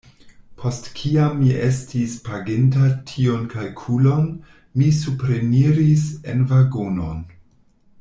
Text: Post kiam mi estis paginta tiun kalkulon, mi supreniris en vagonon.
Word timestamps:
Post 0.61 0.87
kiam 0.99 1.35
mi 1.41 1.49
estis 1.65 2.15
paginta 2.29 2.89
tiun 3.11 3.45
kalkulon, 3.53 4.27
mi 4.81 4.91
supreniris 5.05 6.11
en 6.35 6.47
vagonon. 6.55 7.27